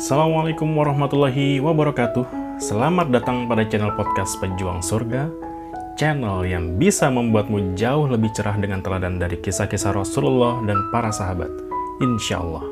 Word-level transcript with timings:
Assalamualaikum 0.00 0.80
warahmatullahi 0.80 1.60
wabarakatuh. 1.60 2.56
Selamat 2.56 3.12
datang 3.12 3.44
pada 3.44 3.68
channel 3.68 3.92
podcast 4.00 4.40
Pejuang 4.40 4.80
Surga, 4.80 5.28
channel 5.92 6.48
yang 6.48 6.80
bisa 6.80 7.12
membuatmu 7.12 7.76
jauh 7.76 8.08
lebih 8.08 8.32
cerah 8.32 8.56
dengan 8.56 8.80
teladan 8.80 9.20
dari 9.20 9.36
kisah-kisah 9.36 9.92
Rasulullah 9.92 10.56
dan 10.64 10.88
para 10.88 11.12
sahabat. 11.12 11.52
Insya 12.00 12.40
Allah. 12.40 12.64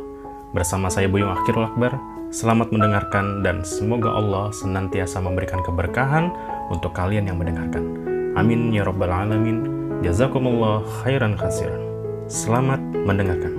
Bersama 0.56 0.88
saya 0.88 1.04
Buyung 1.04 1.28
Akhirul 1.28 1.68
Akbar, 1.68 2.00
selamat 2.32 2.72
mendengarkan 2.72 3.44
dan 3.44 3.60
semoga 3.60 4.08
Allah 4.08 4.48
senantiasa 4.48 5.20
memberikan 5.20 5.60
keberkahan 5.60 6.32
untuk 6.72 6.96
kalian 6.96 7.28
yang 7.28 7.36
mendengarkan. 7.36 7.92
Amin 8.40 8.72
ya 8.72 8.88
rabbal 8.88 9.12
alamin. 9.12 9.68
Jazakumullah 10.00 10.80
khairan 11.04 11.36
khasiran. 11.36 11.92
Selamat 12.24 12.80
mendengarkan. 12.80 13.57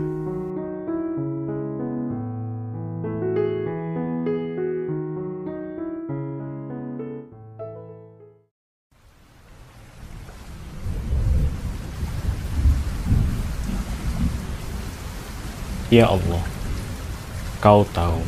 Ya 15.89 16.05
Allah, 16.05 16.45
Kau 17.65 17.81
tahu, 17.81 18.21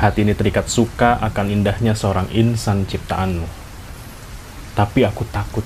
hati 0.00 0.24
ini 0.24 0.32
terikat 0.32 0.64
suka 0.64 1.20
akan 1.20 1.52
indahnya 1.52 1.92
seorang 1.92 2.24
insan 2.32 2.88
ciptaanmu. 2.88 3.44
Tapi 4.72 5.04
aku 5.04 5.28
takut, 5.28 5.60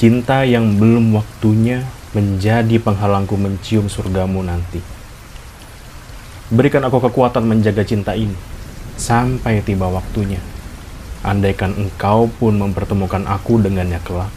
cinta 0.00 0.48
yang 0.48 0.80
belum 0.80 1.12
waktunya 1.12 1.84
menjadi 2.16 2.80
penghalangku 2.80 3.36
mencium 3.36 3.92
surgamu 3.92 4.40
nanti. 4.40 4.80
Berikan 6.48 6.80
aku 6.88 6.96
kekuatan 7.04 7.44
menjaga 7.44 7.84
cinta 7.84 8.16
ini, 8.16 8.40
sampai 8.96 9.60
tiba 9.60 9.84
waktunya. 9.92 10.40
Andaikan 11.20 11.76
engkau 11.76 12.32
pun 12.40 12.56
mempertemukan 12.56 13.28
aku 13.28 13.60
dengannya 13.60 14.00
kelak. 14.00 14.32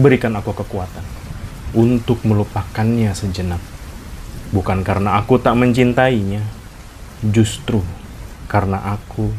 Berikan 0.00 0.32
aku 0.32 0.56
kekuatan 0.56 1.04
untuk 1.76 2.24
melupakannya 2.24 3.12
sejenak 3.12 3.75
bukan 4.54 4.86
karena 4.86 5.18
aku 5.18 5.38
tak 5.38 5.58
mencintainya, 5.58 6.42
justru 7.22 7.82
karena 8.46 8.82
aku 8.94 9.32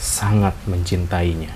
sangat 0.00 0.56
mencintainya. 0.66 1.52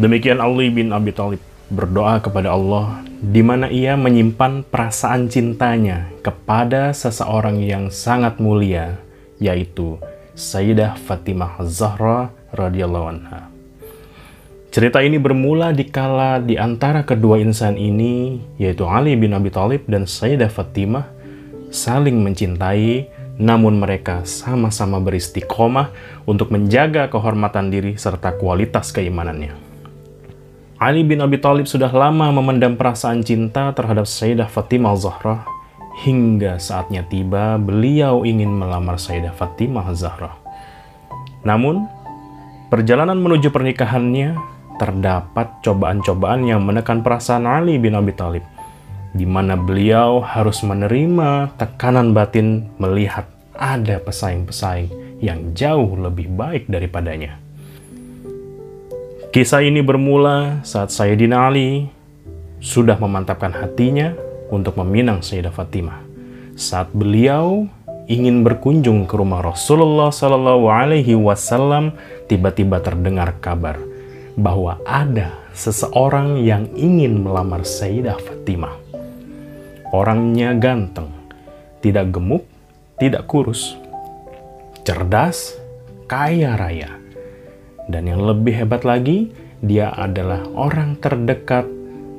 Demikian 0.00 0.40
Ali 0.40 0.72
bin 0.72 0.90
Abi 0.90 1.12
Thalib 1.12 1.38
berdoa 1.68 2.18
kepada 2.18 2.56
Allah 2.56 3.04
di 3.22 3.38
mana 3.44 3.70
ia 3.70 3.94
menyimpan 3.94 4.66
perasaan 4.66 5.30
cintanya 5.30 6.10
kepada 6.26 6.90
seseorang 6.90 7.62
yang 7.62 7.86
sangat 7.92 8.42
mulia 8.42 8.98
yaitu 9.38 10.00
Sayyidah 10.32 10.96
Fatimah 10.96 11.60
Zahra 11.68 12.32
radhiyallahu 12.56 13.06
anha. 13.06 13.51
Cerita 14.72 15.04
ini 15.04 15.20
bermula 15.20 15.68
di 15.76 15.84
kala 15.84 16.40
di 16.40 16.56
antara 16.56 17.04
kedua 17.04 17.36
insan 17.36 17.76
ini, 17.76 18.40
yaitu 18.56 18.88
Ali 18.88 19.12
bin 19.20 19.36
Abi 19.36 19.52
Thalib 19.52 19.84
dan 19.84 20.08
Sayyidah 20.08 20.48
Fatimah, 20.48 21.12
saling 21.68 22.16
mencintai, 22.24 23.04
namun 23.36 23.76
mereka 23.76 24.24
sama-sama 24.24 24.96
beristiqomah 24.96 25.92
untuk 26.24 26.48
menjaga 26.48 27.12
kehormatan 27.12 27.68
diri 27.68 28.00
serta 28.00 28.32
kualitas 28.40 28.96
keimanannya. 28.96 29.52
Ali 30.80 31.04
bin 31.04 31.20
Abi 31.20 31.36
Thalib 31.36 31.68
sudah 31.68 31.92
lama 31.92 32.32
memendam 32.32 32.72
perasaan 32.72 33.20
cinta 33.20 33.76
terhadap 33.76 34.08
Sayyidah 34.08 34.48
Fatimah 34.48 34.96
Zahra, 34.96 35.44
hingga 36.00 36.56
saatnya 36.56 37.04
tiba 37.12 37.60
beliau 37.60 38.24
ingin 38.24 38.48
melamar 38.48 38.96
Sayyidah 38.96 39.36
Fatimah 39.36 39.92
Zahra. 39.92 40.32
Namun, 41.44 41.84
perjalanan 42.72 43.20
menuju 43.20 43.52
pernikahannya 43.52 44.61
terdapat 44.82 45.62
cobaan-cobaan 45.62 46.42
yang 46.42 46.66
menekan 46.66 47.06
perasaan 47.06 47.46
Ali 47.46 47.78
bin 47.78 47.94
Abi 47.94 48.10
Thalib, 48.18 48.42
di 49.14 49.22
mana 49.22 49.54
beliau 49.54 50.18
harus 50.18 50.66
menerima 50.66 51.54
tekanan 51.54 52.10
batin 52.10 52.66
melihat 52.82 53.30
ada 53.54 54.02
pesaing-pesaing 54.02 54.90
yang 55.22 55.54
jauh 55.54 55.94
lebih 55.94 56.26
baik 56.34 56.66
daripadanya. 56.66 57.38
Kisah 59.30 59.62
ini 59.62 59.86
bermula 59.86 60.66
saat 60.66 60.90
Sayyidina 60.90 61.46
Ali 61.46 61.86
sudah 62.58 62.98
memantapkan 62.98 63.54
hatinya 63.54 64.18
untuk 64.50 64.74
meminang 64.82 65.22
Sayyidah 65.22 65.54
Fatimah. 65.54 66.02
Saat 66.58 66.90
beliau 66.90 67.70
ingin 68.10 68.42
berkunjung 68.42 69.06
ke 69.06 69.14
rumah 69.14 69.46
Rasulullah 69.46 70.10
Shallallahu 70.10 70.66
Alaihi 70.68 71.14
Wasallam, 71.14 71.94
tiba-tiba 72.26 72.82
terdengar 72.82 73.38
kabar 73.38 73.91
bahwa 74.36 74.80
ada 74.88 75.36
seseorang 75.52 76.40
yang 76.40 76.68
ingin 76.72 77.20
melamar 77.20 77.64
Sayyidah 77.64 78.16
Fatimah. 78.16 78.76
Orangnya 79.92 80.56
ganteng, 80.56 81.12
tidak 81.84 82.16
gemuk, 82.16 82.48
tidak 82.96 83.28
kurus, 83.28 83.76
cerdas, 84.88 85.56
kaya 86.08 86.56
raya. 86.56 86.96
Dan 87.90 88.08
yang 88.08 88.24
lebih 88.24 88.64
hebat 88.64 88.88
lagi, 88.88 89.34
dia 89.60 89.92
adalah 89.92 90.48
orang 90.56 90.96
terdekat 90.96 91.68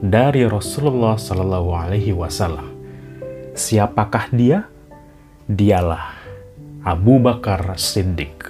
dari 0.04 0.44
Rasulullah 0.44 1.16
Shallallahu 1.16 1.70
Alaihi 1.72 2.12
Wasallam. 2.12 2.76
Siapakah 3.56 4.28
dia? 4.36 4.68
Dialah 5.48 6.20
Abu 6.84 7.20
Bakar 7.24 7.80
Siddiq. 7.80 8.43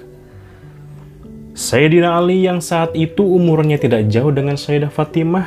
Sayyidina 1.53 2.17
Ali 2.17 2.49
yang 2.49 2.65
saat 2.65 2.97
itu 2.97 3.21
umurnya 3.21 3.77
tidak 3.77 4.09
jauh 4.09 4.33
dengan 4.33 4.57
Sayyidah 4.57 4.89
Fatimah 4.89 5.45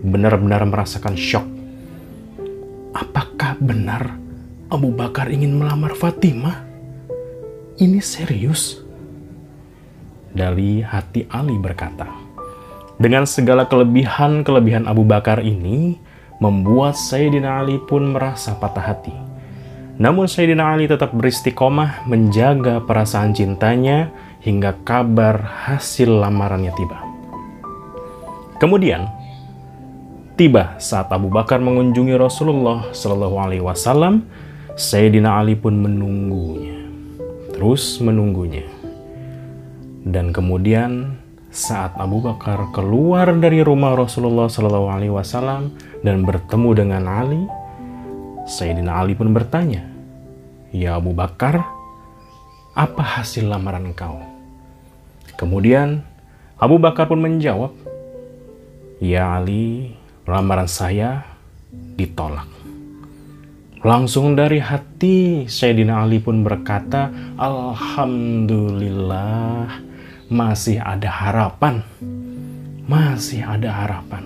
benar-benar 0.00 0.64
merasakan 0.64 1.20
shock. 1.20 1.44
Apakah 2.96 3.60
benar 3.60 4.16
Abu 4.72 4.88
Bakar 4.88 5.28
ingin 5.28 5.60
melamar 5.60 5.92
Fatimah? 5.92 6.64
Ini 7.76 8.00
serius? 8.00 8.80
Dari 10.32 10.80
hati 10.80 11.28
Ali 11.28 11.60
berkata, 11.60 12.08
dengan 12.96 13.28
segala 13.28 13.68
kelebihan-kelebihan 13.68 14.88
Abu 14.88 15.04
Bakar 15.04 15.44
ini, 15.44 16.00
membuat 16.40 16.96
Sayyidina 16.96 17.60
Ali 17.60 17.76
pun 17.84 18.16
merasa 18.16 18.56
patah 18.56 18.96
hati. 18.96 19.12
Namun 20.00 20.24
Sayyidina 20.24 20.72
Ali 20.72 20.88
tetap 20.88 21.12
beristiqomah 21.12 22.08
menjaga 22.08 22.80
perasaan 22.80 23.36
cintanya 23.36 24.08
hingga 24.42 24.74
kabar 24.82 25.38
hasil 25.38 26.10
lamarannya 26.10 26.74
tiba. 26.74 26.98
Kemudian, 28.58 29.06
tiba 30.34 30.78
saat 30.82 31.10
Abu 31.14 31.30
Bakar 31.30 31.62
mengunjungi 31.62 32.14
Rasulullah 32.18 32.90
Shallallahu 32.90 33.36
Alaihi 33.38 33.62
Wasallam, 33.62 34.26
Sayyidina 34.74 35.38
Ali 35.38 35.54
pun 35.54 35.78
menunggunya, 35.78 36.78
terus 37.54 38.02
menunggunya. 38.02 38.66
Dan 40.02 40.34
kemudian 40.34 41.18
saat 41.54 41.94
Abu 41.94 42.18
Bakar 42.18 42.74
keluar 42.74 43.30
dari 43.38 43.62
rumah 43.62 43.94
Rasulullah 43.94 44.50
Shallallahu 44.50 44.88
Alaihi 44.90 45.14
Wasallam 45.14 45.70
dan 46.02 46.26
bertemu 46.26 46.70
dengan 46.74 47.02
Ali, 47.06 47.42
Sayyidina 48.50 48.98
Ali 48.98 49.14
pun 49.14 49.30
bertanya, 49.30 49.86
Ya 50.74 50.98
Abu 50.98 51.14
Bakar, 51.14 51.81
apa 52.72 53.20
hasil 53.20 53.52
lamaran 53.52 53.92
kau? 53.92 54.16
Kemudian 55.36 56.00
Abu 56.56 56.80
Bakar 56.80 57.04
pun 57.04 57.20
menjawab, 57.20 57.76
Ya 58.96 59.36
Ali, 59.36 59.92
lamaran 60.24 60.70
saya 60.70 61.26
ditolak. 62.00 62.48
Langsung 63.82 64.38
dari 64.38 64.62
hati 64.62 65.50
Sayyidina 65.50 66.06
Ali 66.06 66.22
pun 66.22 66.46
berkata, 66.46 67.10
Alhamdulillah, 67.34 69.66
masih 70.30 70.78
ada 70.78 71.10
harapan. 71.10 71.82
Masih 72.86 73.42
ada 73.42 73.74
harapan. 73.74 74.22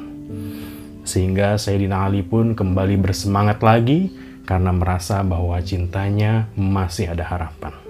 Sehingga 1.09 1.57
Sayyidina 1.57 2.05
Ali 2.05 2.21
pun 2.21 2.53
kembali 2.53 3.01
bersemangat 3.01 3.65
lagi 3.65 4.13
karena 4.45 4.77
merasa 4.77 5.25
bahwa 5.25 5.57
cintanya 5.65 6.53
masih 6.55 7.17
ada 7.17 7.25
harapan. 7.25 7.86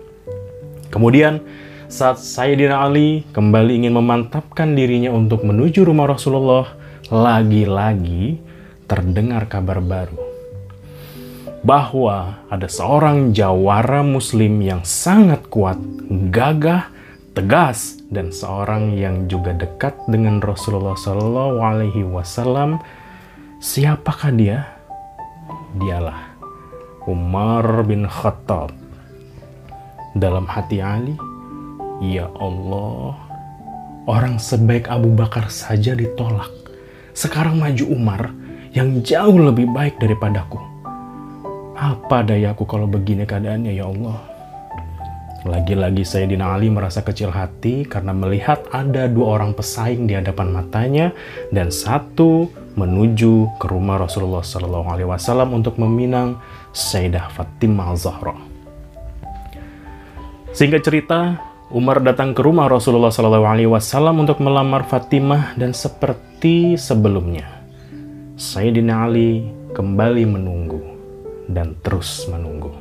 Kemudian 0.96 1.44
saat 1.93 2.16
Sayyidina 2.16 2.81
Ali 2.88 3.28
kembali 3.37 3.84
ingin 3.84 3.93
memantapkan 3.93 4.72
dirinya 4.72 5.12
untuk 5.12 5.44
menuju 5.44 5.84
rumah 5.84 6.08
Rasulullah, 6.08 6.72
lagi-lagi 7.12 8.40
terdengar 8.88 9.44
kabar 9.44 9.84
baru 9.84 10.16
bahwa 11.60 12.46
ada 12.48 12.64
seorang 12.64 13.37
jawara 13.37 14.00
muslim 14.00 14.56
yang 14.64 14.81
sangat 14.88 15.44
kuat, 15.52 15.76
gagah, 16.32 16.88
tegas, 17.37 18.00
dan 18.08 18.32
seorang 18.32 18.96
yang 18.96 19.28
juga 19.28 19.52
dekat 19.52 19.99
dengan 20.08 20.40
Rasulullah 20.40 20.96
Shallallahu 20.96 21.58
Alaihi 21.60 22.08
Wasallam. 22.08 22.81
Siapakah 23.60 24.32
dia? 24.32 24.58
dialah 25.76 26.32
Umar 27.04 27.84
bin 27.84 28.08
Khattab. 28.08 28.85
Dalam 30.16 30.48
hati 30.48 30.80
Ali, 30.80 31.12
ya 32.00 32.32
Allah, 32.40 33.12
orang 34.08 34.40
sebaik 34.40 34.88
Abu 34.88 35.12
Bakar 35.12 35.52
saja 35.52 35.92
ditolak. 35.92 36.48
Sekarang 37.12 37.60
maju 37.60 37.84
Umar 37.92 38.32
yang 38.72 39.04
jauh 39.04 39.36
lebih 39.36 39.68
baik 39.76 40.00
daripadaku. 40.00 40.56
Apa 41.76 42.24
dayaku 42.24 42.64
kalau 42.64 42.88
begini 42.88 43.28
keadaannya 43.28 43.76
ya 43.76 43.92
Allah? 43.92 44.16
Lagi-lagi 45.44 46.00
Sayyidina 46.00 46.56
Ali 46.56 46.72
merasa 46.72 47.04
kecil 47.04 47.28
hati 47.28 47.84
karena 47.84 48.16
melihat 48.16 48.64
ada 48.72 49.12
dua 49.12 49.36
orang 49.36 49.52
pesaing 49.52 50.08
di 50.08 50.16
hadapan 50.16 50.48
matanya 50.48 51.06
dan 51.52 51.68
satu 51.68 52.48
menuju 52.72 53.60
ke 53.60 53.68
rumah 53.68 54.00
Rasulullah 54.00 54.40
SAW 54.40 55.44
untuk 55.52 55.76
meminang 55.76 56.40
Sayyidah 56.72 57.28
Fatimah 57.36 57.92
Zahra. 58.00 58.55
Singkat 60.56 60.88
cerita, 60.88 61.36
Umar 61.68 62.00
datang 62.00 62.32
ke 62.32 62.40
rumah 62.40 62.64
Rasulullah 62.64 63.12
SAW 63.12 64.16
untuk 64.16 64.40
melamar 64.40 64.88
Fatimah 64.88 65.52
dan 65.52 65.76
seperti 65.76 66.80
sebelumnya, 66.80 67.44
Sayyidina 68.40 69.04
Ali 69.04 69.52
kembali 69.76 70.24
menunggu 70.24 70.80
dan 71.44 71.76
terus 71.84 72.24
menunggu. 72.32 72.72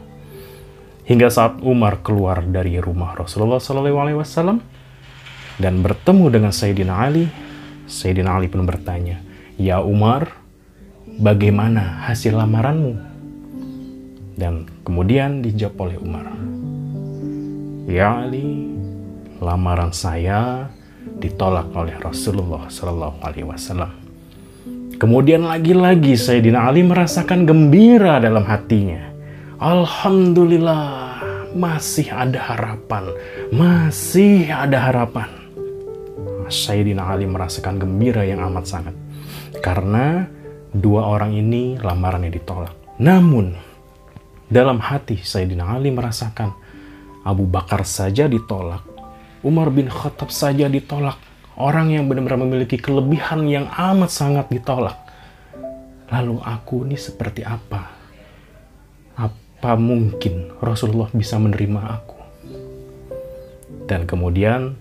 Hingga 1.04 1.28
saat 1.28 1.60
Umar 1.68 2.00
keluar 2.00 2.48
dari 2.48 2.80
rumah 2.80 3.12
Rasulullah 3.12 3.60
SAW 3.60 4.56
dan 5.60 5.74
bertemu 5.84 6.26
dengan 6.32 6.56
Sayyidina 6.56 6.96
Ali, 6.96 7.28
Sayyidina 7.92 8.40
Ali 8.40 8.48
pun 8.48 8.64
bertanya, 8.64 9.20
Ya 9.60 9.84
Umar, 9.84 10.32
bagaimana 11.20 12.08
hasil 12.08 12.40
lamaranmu? 12.40 12.96
Dan 14.40 14.64
kemudian 14.88 15.44
dijawab 15.44 15.92
oleh 15.92 16.00
Umar, 16.00 16.32
Ya 17.86 18.26
Ali, 18.26 18.74
lamaran 19.38 19.94
saya 19.94 20.74
ditolak 21.22 21.70
oleh 21.78 21.94
Rasulullah 22.02 22.66
SAW. 22.66 23.94
Kemudian 24.98 25.46
lagi-lagi 25.46 26.18
Sayyidina 26.18 26.66
Ali 26.66 26.82
merasakan 26.82 27.46
gembira 27.46 28.18
dalam 28.18 28.48
hatinya 28.48 29.16
Alhamdulillah, 29.62 31.24
masih 31.56 32.12
ada 32.12 32.42
harapan, 32.42 33.08
masih 33.56 34.52
ada 34.52 34.92
harapan. 34.92 35.32
Sayyidina 36.52 37.08
Ali 37.08 37.24
merasakan 37.24 37.80
gembira 37.80 38.28
yang 38.28 38.44
amat 38.52 38.66
sangat 38.68 38.96
karena 39.64 40.28
dua 40.76 41.08
orang 41.08 41.38
ini 41.38 41.80
lamarannya 41.80 42.36
ditolak. 42.36 42.76
Namun, 43.00 43.56
dalam 44.52 44.84
hati 44.84 45.24
Sayyidina 45.24 45.72
Ali 45.72 45.94
merasakan 45.94 46.65
Abu 47.26 47.50
Bakar 47.50 47.82
saja 47.84 48.30
ditolak, 48.30 48.86
Umar 49.42 49.74
bin 49.74 49.90
Khattab 49.90 50.30
saja 50.30 50.70
ditolak, 50.70 51.18
orang 51.58 51.90
yang 51.90 52.06
benar-benar 52.06 52.46
memiliki 52.46 52.78
kelebihan 52.78 53.50
yang 53.50 53.66
amat 53.74 54.14
sangat 54.14 54.46
ditolak. 54.54 54.96
Lalu 56.14 56.38
aku 56.46 56.86
ini 56.86 56.96
seperti 56.96 57.42
apa? 57.42 58.06
apa 59.66 59.82
mungkin 59.82 60.54
Rasulullah 60.62 61.10
bisa 61.10 61.42
menerima 61.42 61.82
aku? 61.90 62.20
Dan 63.90 64.06
kemudian 64.06 64.78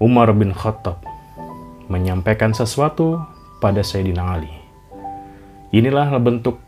Umar 0.00 0.32
bin 0.32 0.56
Khattab 0.56 1.04
menyampaikan 1.92 2.56
sesuatu 2.56 3.20
pada 3.60 3.84
Sayyidina 3.84 4.40
Ali. 4.40 4.48
Inilah 5.76 6.16
bentuk 6.16 6.64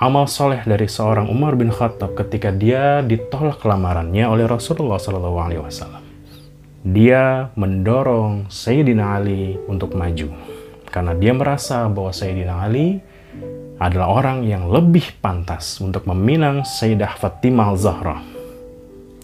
amal 0.00 0.28
soleh 0.28 0.64
dari 0.64 0.88
seorang 0.88 1.28
Umar 1.28 1.56
bin 1.56 1.72
Khattab 1.72 2.16
ketika 2.16 2.52
dia 2.52 3.00
ditolak 3.04 3.64
lamarannya 3.64 4.24
oleh 4.28 4.48
Rasulullah 4.48 5.00
SAW. 5.00 6.00
Dia 6.80 7.52
mendorong 7.60 8.48
Sayyidina 8.48 9.20
Ali 9.20 9.56
untuk 9.68 9.92
maju 9.92 10.32
karena 10.90 11.12
dia 11.14 11.32
merasa 11.36 11.86
bahwa 11.86 12.10
Sayyidina 12.10 12.54
Ali 12.66 12.98
adalah 13.80 14.20
orang 14.20 14.44
yang 14.44 14.68
lebih 14.68 15.16
pantas 15.24 15.80
untuk 15.80 16.04
meminang 16.04 16.68
Sayyidah 16.68 17.16
Fatimah 17.16 17.72
Zahra. 17.80 18.20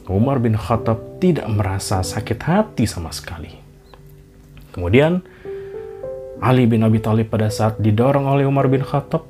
Umar 0.08 0.40
bin 0.40 0.56
Khattab 0.56 1.20
tidak 1.20 1.44
merasa 1.52 2.00
sakit 2.00 2.40
hati 2.40 2.88
sama 2.88 3.12
sekali. 3.12 3.52
Kemudian, 4.72 5.20
Ali 6.40 6.64
bin 6.64 6.80
Abi 6.88 7.04
Thalib 7.04 7.28
pada 7.28 7.52
saat 7.52 7.76
didorong 7.76 8.24
oleh 8.32 8.48
Umar 8.48 8.72
bin 8.72 8.80
Khattab 8.80 9.28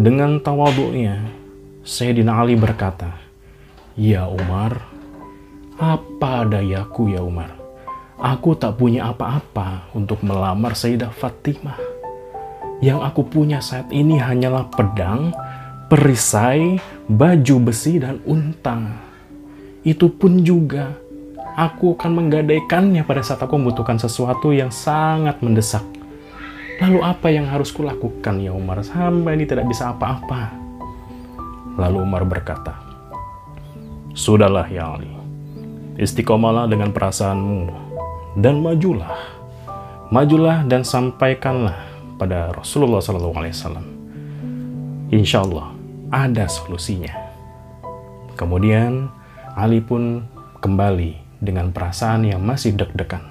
dengan 0.00 0.40
tawaduknya, 0.40 1.20
Sayyidina 1.84 2.40
Ali 2.40 2.56
berkata, 2.56 3.20
Ya 4.00 4.24
Umar, 4.24 4.80
apa 5.76 6.48
dayaku 6.48 7.12
ya 7.12 7.20
Umar? 7.20 7.52
Aku 8.16 8.56
tak 8.56 8.80
punya 8.80 9.12
apa-apa 9.12 9.92
untuk 9.92 10.24
melamar 10.24 10.72
Sayyidah 10.72 11.12
Fatimah 11.12 11.76
yang 12.80 13.04
aku 13.04 13.28
punya 13.28 13.60
saat 13.60 13.92
ini 13.92 14.16
hanyalah 14.16 14.72
pedang, 14.72 15.36
perisai, 15.92 16.80
baju 17.04 17.56
besi, 17.68 18.00
dan 18.00 18.24
unta. 18.24 18.80
Itu 19.84 20.12
pun 20.16 20.40
juga 20.40 20.96
aku 21.60 21.96
akan 21.96 22.24
menggadaikannya 22.24 23.04
pada 23.04 23.20
saat 23.20 23.44
aku 23.44 23.60
membutuhkan 23.60 24.00
sesuatu 24.00 24.48
yang 24.52 24.72
sangat 24.72 25.44
mendesak. 25.44 25.99
Lalu 26.80 26.98
apa 27.04 27.28
yang 27.28 27.44
harus 27.44 27.68
kulakukan 27.76 28.40
ya 28.40 28.56
Umar 28.56 28.80
sampai 28.80 29.36
ini 29.36 29.44
tidak 29.44 29.68
bisa 29.68 29.92
apa-apa? 29.92 30.56
Lalu 31.76 32.00
Umar 32.00 32.24
berkata, 32.24 32.80
Sudahlah 34.16 34.64
ya 34.66 34.96
Ali, 34.96 35.12
istiqomalah 36.00 36.66
dengan 36.66 36.90
perasaanmu 36.90 37.68
dan 38.40 38.64
majulah. 38.64 39.12
Majulah 40.10 40.66
dan 40.66 40.82
sampaikanlah 40.82 41.78
pada 42.18 42.50
Rasulullah 42.56 42.98
SAW. 42.98 43.78
Insya 45.14 45.46
Allah 45.46 45.70
ada 46.10 46.50
solusinya. 46.50 47.14
Kemudian 48.34 49.06
Ali 49.54 49.78
pun 49.78 50.26
kembali 50.58 51.38
dengan 51.38 51.70
perasaan 51.70 52.26
yang 52.26 52.42
masih 52.42 52.74
deg-degan. 52.74 53.29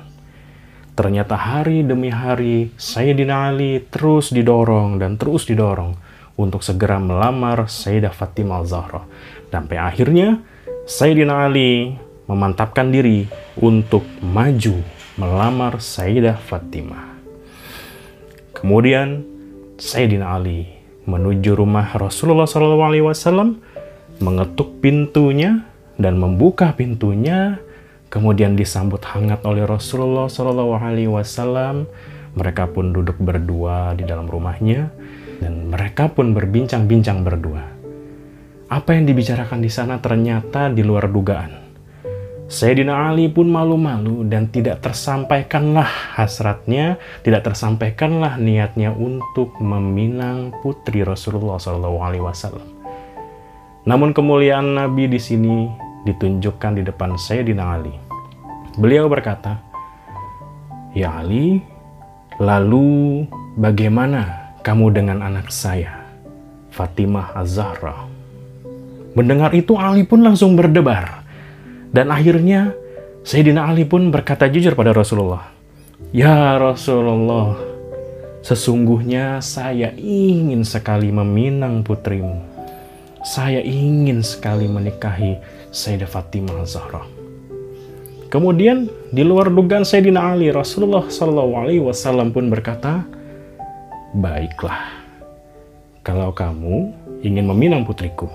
Ternyata 0.99 1.39
hari 1.39 1.87
demi 1.87 2.11
hari 2.11 2.75
Sayyidina 2.75 3.55
Ali 3.55 3.79
terus 3.87 4.35
didorong 4.35 4.99
dan 4.99 5.15
terus 5.15 5.47
didorong 5.47 5.95
untuk 6.35 6.59
segera 6.59 6.99
melamar 6.99 7.71
Sayyidah 7.71 8.11
Fatimah 8.11 8.59
Al-Zahra. 8.59 9.07
Sampai 9.47 9.79
akhirnya 9.79 10.43
Sayyidina 10.83 11.47
Ali 11.47 11.95
memantapkan 12.27 12.91
diri 12.91 13.31
untuk 13.63 14.03
maju 14.19 14.83
melamar 15.15 15.79
Sayyidah 15.79 16.35
Fatimah. 16.35 17.15
Kemudian 18.51 19.23
Sayyidina 19.79 20.35
Ali 20.35 20.67
menuju 21.07 21.55
rumah 21.55 21.95
Rasulullah 21.95 22.43
SAW, 22.43 23.55
mengetuk 24.19 24.83
pintunya 24.83 25.63
dan 25.95 26.19
membuka 26.19 26.75
pintunya, 26.75 27.55
kemudian 28.09 28.57
disambut 28.57 29.05
hangat 29.05 29.45
oleh 29.45 29.63
Rasulullah 29.63 30.27
SAW. 30.27 31.85
Mereka 32.29 32.73
pun 32.73 32.93
duduk 32.93 33.17
berdua 33.17 33.97
di 33.97 34.05
dalam 34.05 34.29
rumahnya 34.29 34.89
dan 35.41 35.71
mereka 35.71 36.11
pun 36.11 36.33
berbincang-bincang 36.35 37.25
berdua. 37.25 37.63
Apa 38.69 38.93
yang 38.93 39.09
dibicarakan 39.09 39.65
di 39.65 39.71
sana 39.71 39.97
ternyata 39.97 40.69
di 40.69 40.85
luar 40.85 41.09
dugaan. 41.09 41.69
Sayyidina 42.49 43.13
Ali 43.13 43.29
pun 43.29 43.45
malu-malu 43.45 44.25
dan 44.25 44.49
tidak 44.49 44.81
tersampaikanlah 44.81 46.17
hasratnya, 46.17 46.97
tidak 47.21 47.45
tersampaikanlah 47.45 48.41
niatnya 48.41 48.89
untuk 48.89 49.53
meminang 49.61 50.53
putri 50.65 51.05
Rasulullah 51.05 51.61
SAW. 51.61 52.57
Namun 53.85 54.17
kemuliaan 54.17 54.77
Nabi 54.77 55.05
di 55.09 55.21
sini 55.21 55.88
ditunjukkan 56.07 56.79
di 56.79 56.83
depan 56.85 57.19
Sayyidina 57.19 57.63
Ali. 57.79 57.95
Beliau 58.79 59.11
berkata, 59.11 59.59
Ya 60.95 61.19
Ali, 61.19 61.61
lalu 62.39 63.25
bagaimana 63.59 64.53
kamu 64.63 64.95
dengan 64.95 65.19
anak 65.21 65.51
saya, 65.51 66.05
Fatimah 66.71 67.35
Az-Zahra? 67.35 68.07
Mendengar 69.17 69.51
itu 69.57 69.75
Ali 69.75 70.05
pun 70.05 70.21
langsung 70.21 70.53
berdebar 70.55 71.25
dan 71.89 72.13
akhirnya 72.13 72.73
Sayyidina 73.25 73.67
Ali 73.67 73.83
pun 73.83 74.09
berkata 74.13 74.47
jujur 74.47 74.77
pada 74.77 74.95
Rasulullah. 74.95 75.51
Ya 76.15 76.55
Rasulullah, 76.55 77.59
sesungguhnya 78.41 79.43
saya 79.43 79.91
ingin 79.99 80.63
sekali 80.63 81.11
meminang 81.11 81.83
putrimu. 81.83 82.39
Saya 83.27 83.59
ingin 83.59 84.23
sekali 84.23 84.71
menikahi 84.71 85.35
Sayyidah 85.69 86.09
Fatimah 86.09 86.65
Zahra. 86.65 87.05
Kemudian 88.29 88.85
di 89.09 89.25
luar 89.25 89.49
dugaan 89.49 89.85
Sayyidina 89.85 90.33
Ali, 90.33 90.53
Rasulullah 90.53 91.05
SAW 91.09 92.29
pun 92.29 92.45
berkata, 92.49 93.05
Baiklah, 94.13 94.89
kalau 96.05 96.33
kamu 96.33 96.93
ingin 97.21 97.45
meminang 97.49 97.85
putriku. 97.85 98.29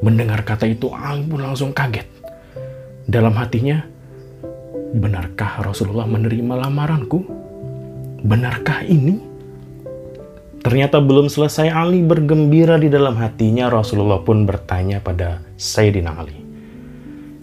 Mendengar 0.00 0.44
kata 0.44 0.68
itu, 0.68 0.88
Ali 0.92 1.24
pun 1.24 1.40
langsung 1.40 1.72
kaget. 1.72 2.08
Dalam 3.08 3.36
hatinya, 3.36 3.84
benarkah 4.96 5.60
Rasulullah 5.64 6.08
menerima 6.08 6.68
lamaranku? 6.68 7.20
Benarkah 8.24 8.84
ini? 8.84 9.29
Ternyata 10.60 11.00
belum 11.00 11.32
selesai 11.32 11.72
Ali 11.72 12.04
bergembira 12.04 12.76
di 12.76 12.92
dalam 12.92 13.16
hatinya, 13.16 13.72
Rasulullah 13.72 14.20
pun 14.20 14.44
bertanya 14.44 15.00
pada 15.00 15.40
Sayyidina 15.56 16.12
Ali. 16.20 16.36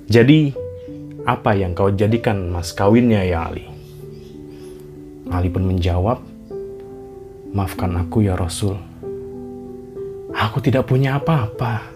Jadi, 0.05 0.53
apa 1.25 1.57
yang 1.57 1.73
kau 1.73 1.89
jadikan 1.89 2.53
mas 2.53 2.71
kawinnya 2.77 3.25
ya 3.25 3.49
Ali? 3.49 3.65
Ali 5.33 5.49
pun 5.49 5.65
menjawab, 5.65 6.37
Maafkan 7.57 7.95
aku 7.95 8.27
ya 8.27 8.35
Rasul. 8.35 8.75
Aku 10.35 10.59
tidak 10.59 10.91
punya 10.91 11.17
apa-apa 11.17 11.89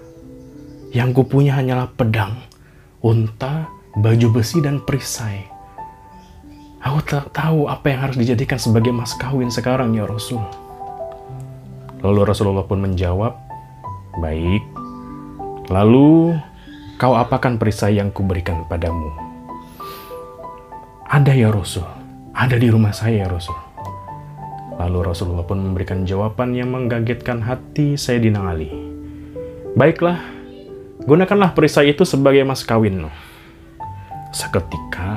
yang 0.96 1.12
kupunya 1.12 1.54
hanyalah 1.54 1.92
pedang, 1.92 2.40
unta, 3.04 3.68
baju 3.94 4.28
besi, 4.32 4.64
dan 4.64 4.80
perisai. 4.82 5.44
Aku 6.82 7.04
tak 7.06 7.36
tahu 7.36 7.70
apa 7.70 7.94
yang 7.94 8.00
harus 8.10 8.18
dijadikan 8.18 8.58
sebagai 8.58 8.90
mas 8.90 9.14
kawin 9.20 9.54
sekarang 9.54 9.94
ya 9.94 10.08
Rasul. 10.08 10.42
Lalu 12.02 12.20
Rasulullah 12.26 12.66
pun 12.66 12.82
menjawab, 12.82 13.34
Baik, 14.20 14.64
lalu 15.72 16.36
kau 17.00 17.16
apakan 17.16 17.56
perisai 17.56 17.96
yang 17.96 18.12
kuberikan 18.12 18.68
padamu? 18.68 19.10
Ada 21.08 21.32
ya 21.32 21.48
Rasul, 21.54 21.88
ada 22.36 22.60
di 22.60 22.68
rumah 22.68 22.92
saya 22.92 23.24
ya 23.24 23.28
Rasul. 23.32 23.56
Lalu 24.78 25.00
Rasulullah 25.14 25.48
pun 25.48 25.62
memberikan 25.62 26.04
jawaban 26.04 26.58
yang 26.58 26.76
menggagetkan 26.76 27.40
hati 27.46 27.96
Sayyidina 27.96 28.52
Ali. 28.52 28.72
Baiklah, 29.78 30.20
Gunakanlah 31.02 31.58
perisai 31.58 31.98
itu 31.98 32.06
sebagai 32.06 32.46
mas 32.46 32.62
kawin. 32.62 33.10
Seketika, 34.30 35.11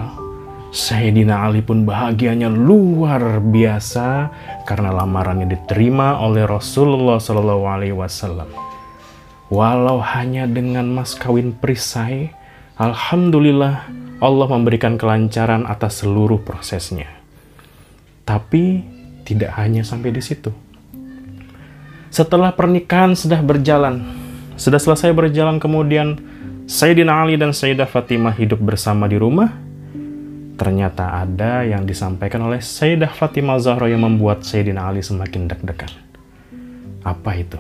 Sayyidina 0.75 1.47
Ali 1.47 1.63
pun 1.63 1.87
bahagianya 1.87 2.51
luar 2.51 3.39
biasa 3.39 4.35
karena 4.67 4.91
lamarannya 4.91 5.47
diterima 5.47 6.19
oleh 6.19 6.43
Rasulullah 6.51 7.23
Shallallahu 7.23 7.63
Alaihi 7.63 7.95
Wasallam. 7.95 8.51
Walau 9.55 10.03
hanya 10.03 10.51
dengan 10.51 10.91
mas 10.91 11.15
kawin 11.15 11.55
perisai, 11.55 12.35
Alhamdulillah 12.75 13.87
Allah 14.19 14.47
memberikan 14.51 14.99
kelancaran 14.99 15.63
atas 15.63 16.03
seluruh 16.03 16.43
prosesnya. 16.43 17.07
Tapi 18.27 18.83
tidak 19.23 19.55
hanya 19.55 19.87
sampai 19.87 20.11
di 20.11 20.19
situ. 20.19 20.51
Setelah 22.11 22.51
pernikahan 22.51 23.15
sudah 23.15 23.39
berjalan, 23.47 24.03
sudah 24.59 24.83
selesai 24.83 25.15
berjalan 25.15 25.63
kemudian 25.63 26.19
Sayyidina 26.67 27.15
Ali 27.15 27.39
dan 27.39 27.55
Sayyidah 27.55 27.87
Fatimah 27.87 28.35
hidup 28.35 28.59
bersama 28.59 29.07
di 29.07 29.23
rumah. 29.23 29.64
Ternyata 30.55 31.27
ada 31.27 31.67
yang 31.67 31.83
disampaikan 31.83 32.47
oleh 32.47 32.63
Sayyidah 32.63 33.11
Fatimah 33.11 33.59
Zahra 33.59 33.91
yang 33.91 34.07
membuat 34.07 34.47
Sayyidina 34.47 34.87
Ali 34.87 35.03
semakin 35.03 35.51
deg-degan. 35.51 35.91
Apa 37.03 37.35
itu? 37.35 37.59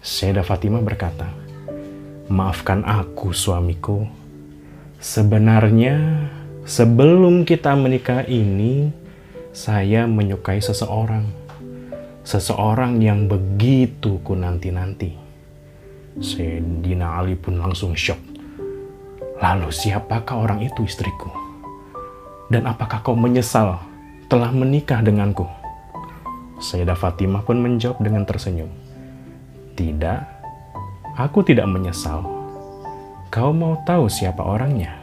Sayyidah 0.00 0.44
Fatimah 0.44 0.80
berkata, 0.80 1.28
Maafkan 2.32 2.88
aku 2.88 3.36
suamiku. 3.36 4.08
Sebenarnya 4.96 6.24
sebelum 6.64 7.44
kita 7.44 7.76
menikah 7.76 8.24
ini, 8.24 8.88
saya 9.52 10.08
menyukai 10.08 10.64
seseorang. 10.64 11.28
Seseorang 12.24 13.04
yang 13.04 13.28
begitu 13.28 14.16
ku 14.24 14.32
nanti-nanti 14.32 15.12
Sayyidina 16.16 17.20
Ali 17.20 17.36
pun 17.36 17.60
langsung 17.60 17.92
shock. 17.92 18.18
Lalu 19.42 19.68
siapakah 19.68 20.46
orang 20.46 20.64
itu 20.64 20.86
istriku? 20.86 21.43
Dan 22.54 22.70
apakah 22.70 23.02
kau 23.02 23.18
menyesal 23.18 23.82
telah 24.30 24.54
menikah 24.54 25.02
denganku? 25.02 25.42
Sayyidah 26.62 26.94
Fatimah 26.94 27.42
pun 27.42 27.58
menjawab 27.58 27.98
dengan 27.98 28.22
tersenyum. 28.22 28.70
Tidak, 29.74 30.20
aku 31.18 31.42
tidak 31.42 31.66
menyesal. 31.66 32.22
Kau 33.26 33.50
mau 33.50 33.82
tahu 33.82 34.06
siapa 34.06 34.38
orangnya? 34.38 34.94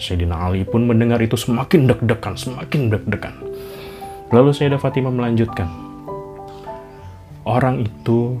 Sayyidina 0.00 0.48
Ali 0.48 0.64
pun 0.64 0.88
mendengar 0.88 1.20
itu 1.20 1.36
semakin 1.36 1.92
deg-degan, 1.92 2.40
semakin 2.40 2.88
deg-degan. 2.88 3.36
Lalu 4.32 4.56
Sayyidah 4.56 4.80
Fatimah 4.80 5.12
melanjutkan. 5.12 5.68
Orang 7.44 7.84
itu 7.84 8.40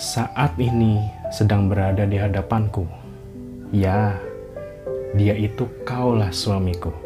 saat 0.00 0.56
ini 0.56 0.96
sedang 1.28 1.68
berada 1.68 2.08
di 2.08 2.16
hadapanku. 2.16 2.88
Ya, 3.68 4.16
dia 5.12 5.36
itu 5.36 5.68
kaulah 5.84 6.32
suamiku. 6.32 7.04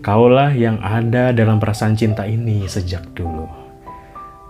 Kaulah 0.00 0.56
yang 0.56 0.80
ada 0.80 1.28
dalam 1.36 1.60
perasaan 1.60 1.92
cinta 1.92 2.24
ini 2.24 2.64
sejak 2.64 3.12
dulu. 3.12 3.44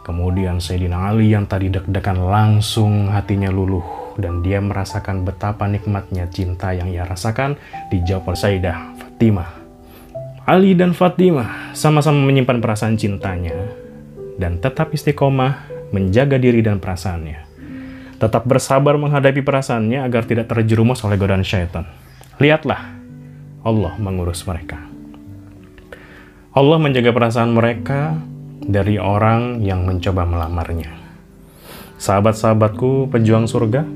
Kemudian 0.07 0.63
Sayyidina 0.63 1.11
Ali 1.11 1.35
yang 1.35 1.51
tadi 1.51 1.67
deg-degan 1.67 2.23
langsung 2.23 3.11
hatinya 3.11 3.51
luluh 3.51 4.15
dan 4.15 4.47
dia 4.47 4.63
merasakan 4.63 5.27
betapa 5.27 5.67
nikmatnya 5.67 6.31
cinta 6.31 6.71
yang 6.71 6.87
ia 6.87 7.03
rasakan 7.03 7.59
dijawab 7.91 8.31
oleh 8.31 8.39
Sayyidah 8.39 8.79
Fatimah. 8.95 9.51
Ali 10.47 10.79
dan 10.79 10.95
Fatimah 10.95 11.75
sama-sama 11.75 12.23
menyimpan 12.31 12.63
perasaan 12.63 12.95
cintanya 12.95 13.75
dan 14.39 14.63
tetap 14.63 14.95
istiqomah 14.95 15.67
menjaga 15.91 16.39
diri 16.39 16.63
dan 16.63 16.79
perasaannya. 16.79 17.51
Tetap 18.23 18.47
bersabar 18.47 18.95
menghadapi 18.95 19.43
perasaannya 19.43 19.99
agar 20.07 20.31
tidak 20.31 20.47
terjerumus 20.47 21.03
oleh 21.03 21.19
godaan 21.19 21.43
syaitan. 21.43 21.91
Lihatlah, 22.39 22.87
Allah 23.67 23.95
mengurus 23.99 24.47
mereka. 24.47 24.90
Allah 26.51 26.83
menjaga 26.83 27.15
perasaan 27.15 27.55
mereka 27.55 28.19
dari 28.59 28.99
orang 28.99 29.63
yang 29.63 29.87
mencoba 29.87 30.27
melamarnya. 30.27 30.91
Sahabat-sahabatku, 31.95 33.07
pejuang 33.07 33.47
surga, 33.47 33.87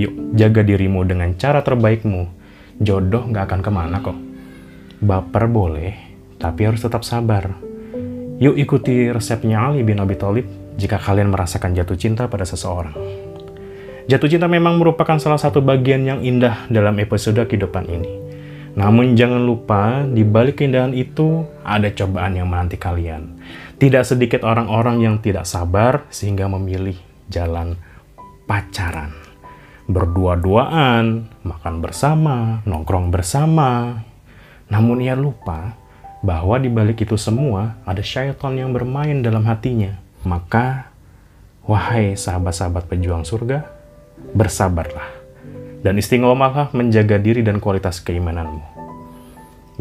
yuk 0.00 0.32
jaga 0.32 0.64
dirimu 0.64 1.04
dengan 1.04 1.36
cara 1.36 1.60
terbaikmu. 1.60 2.32
Jodoh 2.80 3.28
gak 3.28 3.44
akan 3.44 3.60
ke 3.60 3.68
mana 3.68 4.00
kok. 4.00 4.16
Baper 5.04 5.44
boleh, 5.52 5.92
tapi 6.40 6.64
harus 6.64 6.80
tetap 6.80 7.04
sabar. 7.04 7.60
Yuk 8.40 8.56
ikuti 8.56 9.12
resepnya 9.12 9.60
Ali 9.60 9.84
bin 9.84 10.00
Abi 10.00 10.16
Thalib 10.16 10.48
jika 10.80 10.96
kalian 10.96 11.28
merasakan 11.28 11.76
jatuh 11.76 12.00
cinta 12.00 12.24
pada 12.24 12.48
seseorang. 12.48 12.96
Jatuh 14.08 14.32
cinta 14.32 14.48
memang 14.48 14.80
merupakan 14.80 15.20
salah 15.20 15.36
satu 15.36 15.60
bagian 15.60 16.08
yang 16.08 16.24
indah 16.24 16.64
dalam 16.72 16.96
episode 17.04 17.44
kehidupan 17.44 17.84
ini. 17.84 18.21
Namun 18.72 19.12
jangan 19.12 19.44
lupa, 19.44 20.00
di 20.08 20.24
balik 20.24 20.64
keindahan 20.64 20.96
itu 20.96 21.44
ada 21.60 21.92
cobaan 21.92 22.40
yang 22.40 22.48
menanti 22.48 22.80
kalian. 22.80 23.36
Tidak 23.76 24.00
sedikit 24.00 24.48
orang-orang 24.48 25.04
yang 25.04 25.16
tidak 25.20 25.44
sabar 25.44 26.08
sehingga 26.08 26.48
memilih 26.48 26.96
jalan 27.28 27.76
pacaran. 28.48 29.12
Berdua-duaan, 29.92 31.28
makan 31.44 31.74
bersama, 31.84 32.64
nongkrong 32.64 33.12
bersama. 33.12 34.00
Namun 34.72 35.04
ia 35.04 35.12
lupa 35.12 35.76
bahwa 36.24 36.56
di 36.56 36.72
balik 36.72 37.04
itu 37.04 37.20
semua 37.20 37.76
ada 37.84 38.00
syaitan 38.00 38.56
yang 38.56 38.72
bermain 38.72 39.20
dalam 39.20 39.44
hatinya. 39.44 40.00
Maka, 40.24 40.88
wahai 41.66 42.14
sahabat-sahabat 42.14 42.88
pejuang 42.88 43.26
surga, 43.26 43.68
bersabarlah, 44.32 45.21
dan 45.82 45.98
istiqomahlah 45.98 46.70
menjaga 46.72 47.18
diri 47.18 47.42
dan 47.42 47.58
kualitas 47.58 47.98
keimananmu. 48.00 48.62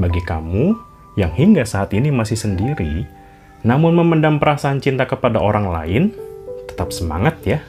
Bagi 0.01 0.21
kamu 0.25 0.75
yang 1.15 1.31
hingga 1.31 1.63
saat 1.63 1.93
ini 1.93 2.09
masih 2.09 2.35
sendiri, 2.35 3.05
namun 3.61 3.93
memendam 3.93 4.41
perasaan 4.41 4.81
cinta 4.81 5.05
kepada 5.05 5.37
orang 5.37 5.69
lain, 5.69 6.03
tetap 6.65 6.89
semangat 6.89 7.37
ya, 7.45 7.59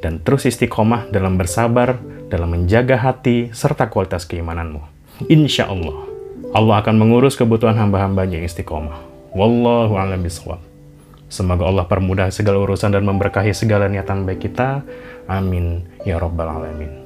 dan 0.00 0.24
terus 0.24 0.48
istiqomah 0.48 1.12
dalam 1.12 1.36
bersabar, 1.36 2.00
dalam 2.32 2.56
menjaga 2.56 2.96
hati, 2.96 3.52
serta 3.52 3.92
kualitas 3.92 4.24
keimananmu. 4.24 4.80
Insya 5.28 5.68
Allah, 5.68 6.08
Allah 6.56 6.80
akan 6.80 6.96
mengurus 6.96 7.36
kebutuhan 7.36 7.76
hamba-hambanya 7.76 8.40
yang 8.40 8.48
istiqomah. 8.48 8.96
Wallahu 9.36 10.00
a'lam 10.00 10.24
bishawab. 10.24 10.64
Semoga 11.26 11.68
Allah 11.68 11.84
permudah 11.90 12.30
segala 12.32 12.62
urusan 12.62 12.94
dan 12.94 13.04
memberkahi 13.04 13.52
segala 13.52 13.90
niatan 13.90 14.24
baik 14.24 14.46
kita. 14.46 14.86
Amin. 15.26 15.84
Ya 16.06 16.22
Rabbal 16.22 16.48
Alamin. 16.48 17.05